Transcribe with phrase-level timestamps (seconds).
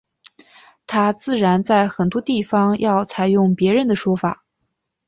[0.87, 4.43] 他自然在很多地方要采用别人的说法。